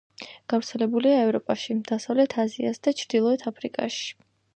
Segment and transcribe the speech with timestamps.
[0.51, 4.09] გავრცელებულია ევროპაში, დასავლეთ აზიასა და ჩრდილოეთ აფრიკაში.